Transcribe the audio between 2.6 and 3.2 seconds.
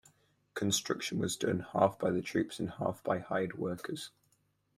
half by